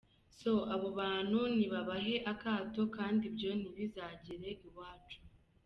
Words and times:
So, 0.41 0.51
abo 0.75 0.87
bantu 0.99 1.39
nibabahe 1.57 2.15
akato 2.31 2.81
kandi 2.97 3.21
ibyo 3.29 3.51
ntibizagere 3.59 4.49
iwacu. 4.67 5.19